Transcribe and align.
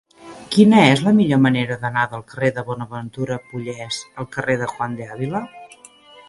Quina 0.53 0.77
és 0.93 1.01
la 1.07 1.11
millor 1.17 1.41
manera 1.43 1.77
d'anar 1.83 2.05
del 2.13 2.23
carrer 2.31 2.49
de 2.55 2.63
Bonaventura 2.71 3.37
Pollés 3.51 4.01
al 4.23 4.31
carrer 4.39 4.57
de 4.63 4.71
Juan 4.73 4.97
de 5.03 5.07
Ávila? 5.19 5.45